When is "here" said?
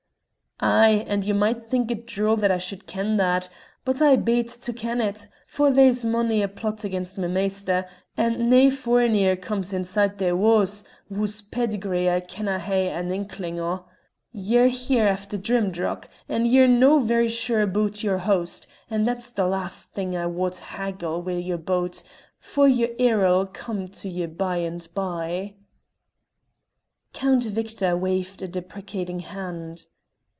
14.67-15.07